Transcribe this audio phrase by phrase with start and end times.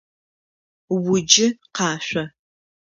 [0.95, 2.23] Уджы, къашъо!